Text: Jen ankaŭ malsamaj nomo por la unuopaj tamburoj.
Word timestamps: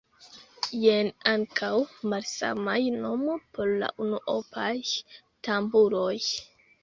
Jen 0.83 1.09
ankaŭ 1.31 1.67
malsamaj 2.13 2.77
nomo 2.95 3.35
por 3.57 3.73
la 3.83 3.91
unuopaj 4.05 4.73
tamburoj. 5.49 6.19